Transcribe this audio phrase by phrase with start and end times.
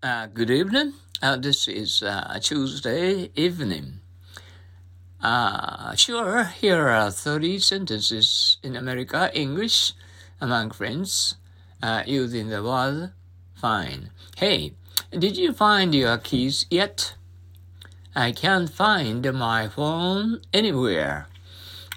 [0.00, 0.92] Uh, good evening.
[1.20, 3.98] Uh, this is uh, Tuesday evening.
[5.20, 9.94] Uh, sure, here are 30 sentences in America English
[10.40, 11.34] among friends
[11.82, 13.10] uh, using the word
[13.56, 14.10] fine.
[14.36, 14.74] Hey,
[15.10, 17.14] did you find your keys yet?
[18.14, 21.26] I can't find my phone anywhere.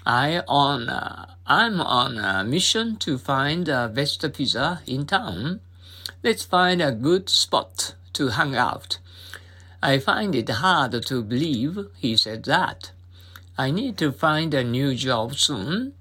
[0.04, 5.60] I on uh, I'm on a mission to find the best pizza in town.
[6.24, 8.98] Let's find a good spot to hang out.
[9.82, 12.92] I find it hard to believe he said that.
[13.58, 15.94] I need to find a new job soon.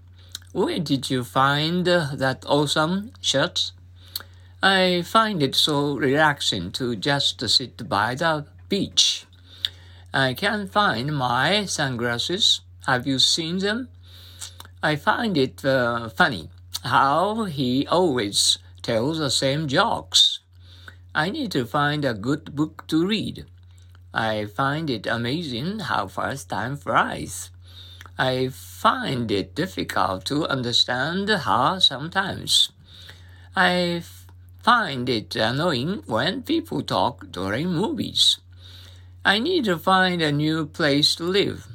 [0.52, 3.72] Where did you find that awesome shirt?
[4.62, 9.26] I find it so relaxing to just sit by the beach.
[10.14, 12.62] I can't find my sunglasses.
[12.86, 13.90] Have you seen them?
[14.84, 16.50] I find it uh, funny
[16.84, 20.40] how he always tells the same jokes.
[21.13, 23.45] I need to find a good book to read.
[24.13, 27.50] I find it amazing how fast time flies.
[28.17, 32.72] I find it difficult to understand how sometimes.
[33.56, 34.03] I
[34.61, 38.38] find it annoying when people talk during movies.
[39.25, 41.67] I need to find a new place to live.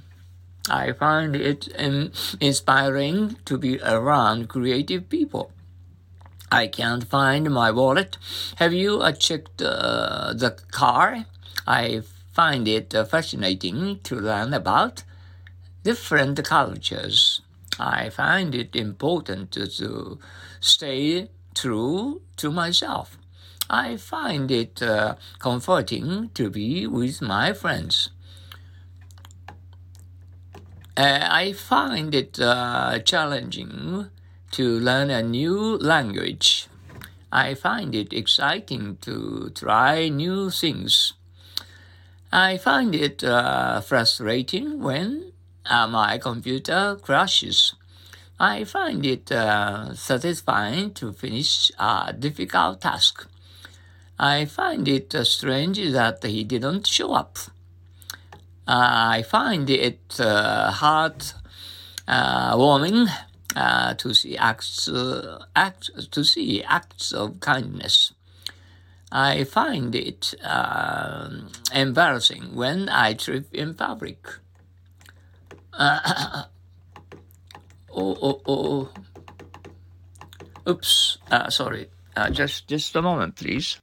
[0.69, 5.53] I find it um, inspiring to be around creative people.
[6.51, 8.19] I can't find my wallet.
[8.57, 11.27] Have you uh, checked uh, the car?
[11.67, 15.03] I find it uh, fascinating to learn about
[15.83, 17.41] different cultures.
[17.79, 20.19] I find it important to,
[20.61, 23.19] stay true to myself.
[23.69, 28.11] I find it uh, comforting to be with my friends.
[30.97, 34.09] Uh, I find it uh, challenging
[34.57, 36.67] to learn a new language.
[37.31, 41.13] I find it exciting to try new things.
[42.33, 45.33] I find it uh, frustrating when
[45.67, 47.75] uh, my computer crashes.
[48.41, 53.27] I find it uh, satisfying to finish a difficult task.
[54.19, 57.37] I find it uh, strange that he didn't show up.
[58.67, 61.35] I find it uh, heart
[62.09, 63.09] uh, warming
[63.57, 68.13] uh, to see acts, uh, acts to see acts of kindness.
[69.11, 71.31] I find it uh,
[71.73, 74.29] embarrassing when I trip in public.
[77.99, 78.93] Oh, oh, oh.
[80.69, 81.19] Oops.
[81.31, 81.89] Uh, sorry.
[82.15, 83.81] Uh, just, just a moment, please.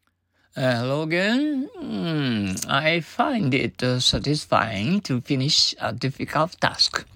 [0.55, 1.67] Uh, hello again.
[1.81, 7.07] Mm, I find it uh, satisfying to finish a difficult task.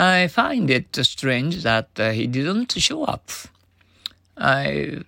[0.00, 3.32] I find it strange that uh, he didn't show up.
[4.36, 5.00] I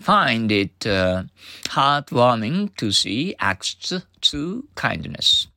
[0.00, 1.24] find it uh,
[1.64, 3.92] heartwarming to see acts
[4.22, 5.48] to kindness.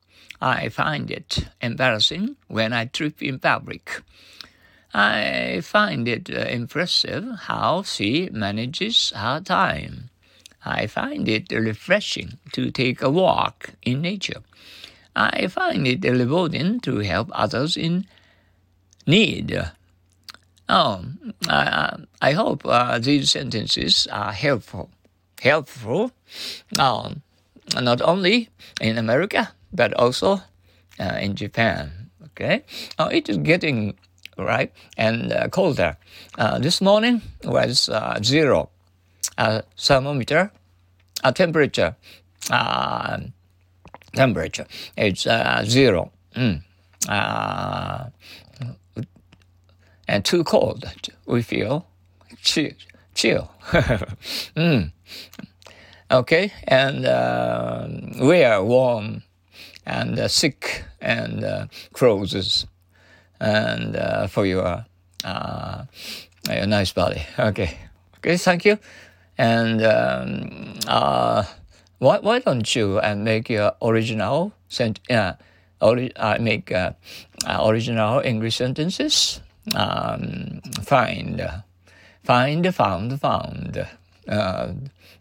[0.41, 4.01] I find it embarrassing when I trip in public.
[4.93, 10.09] I find it uh, impressive how she manages her time.
[10.65, 14.43] I find it refreshing to take a walk in nature.
[15.15, 18.07] I find it rewarding to help others in
[19.05, 19.71] need.
[20.69, 21.03] Oh,
[21.47, 24.89] I, I hope uh, these sentences are helpful.
[25.41, 26.11] Helpful,
[26.77, 27.13] uh,
[27.81, 30.41] not only in America but also
[30.99, 32.09] uh, in Japan.
[32.27, 32.63] Okay,
[32.99, 33.97] oh, it is getting
[34.37, 35.97] right and uh, colder.
[36.37, 38.69] Uh, this morning was uh, zero.
[39.77, 40.51] thermometer,
[41.23, 41.95] a temperature,
[44.15, 44.67] temperature.
[44.95, 45.27] It's
[45.67, 46.11] zero.
[46.35, 46.61] Mm
[47.07, 48.11] and
[50.23, 50.91] too cold,
[51.25, 51.87] we feel
[52.41, 52.71] chill.
[53.13, 53.51] chill.
[54.55, 54.91] mm.
[56.11, 57.87] Okay, and uh,
[58.19, 59.23] wear warm
[59.85, 62.65] and uh, sick and uh, clothes
[63.39, 64.85] and uh, for your
[65.23, 65.85] uh,
[66.49, 67.21] your nice body.
[67.39, 67.77] Okay,
[68.17, 68.77] okay, thank you.
[69.37, 71.45] And um, uh,
[71.99, 75.35] why why don't you and make your original sent yeah,
[75.81, 76.71] ori- make
[77.47, 79.41] original English sentences?
[79.75, 81.63] um, find,
[82.23, 83.87] find, found, found.
[84.27, 84.73] Uh,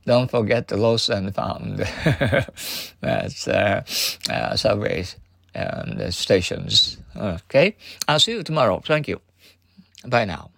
[0.07, 1.79] don't forget the lost and found.
[3.01, 3.83] That's uh,
[4.31, 5.17] uh, subways
[5.55, 6.99] and stations.
[7.17, 7.77] Okay,
[8.09, 8.81] I'll see you tomorrow.
[8.85, 9.21] Thank you.
[10.07, 10.51] Bye now.